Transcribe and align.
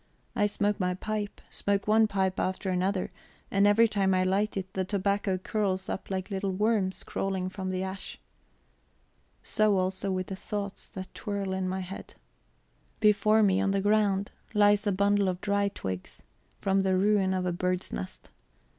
I 0.35 0.47
smoke 0.47 0.79
my 0.79 0.95
pipe, 0.95 1.41
smoke 1.51 1.87
one 1.87 2.07
pipe 2.07 2.39
after 2.39 2.71
another; 2.71 3.11
and 3.51 3.67
every 3.67 3.87
time 3.87 4.15
I 4.15 4.23
light 4.23 4.57
it, 4.57 4.73
the 4.73 4.83
tobacco 4.83 5.37
curls 5.37 5.89
up 5.89 6.09
like 6.09 6.31
little 6.31 6.49
worms 6.51 7.03
crawling 7.03 7.49
from 7.49 7.69
the 7.69 7.83
ash. 7.83 8.19
So 9.43 9.77
also 9.77 10.11
with 10.11 10.25
the 10.25 10.35
thoughts 10.35 10.89
that 10.89 11.13
twirl 11.13 11.53
in 11.53 11.69
my 11.69 11.81
head. 11.81 12.15
Before 12.99 13.43
me, 13.43 13.61
on 13.61 13.69
the 13.69 13.79
ground, 13.81 14.31
lies 14.55 14.87
a 14.87 14.91
bundle 14.91 15.27
of 15.27 15.39
dry 15.39 15.69
twigs, 15.69 16.23
from 16.61 16.79
the 16.79 16.97
ruin 16.97 17.31
of 17.31 17.45
a 17.45 17.53
bird's 17.53 17.93
nest. 17.93 18.31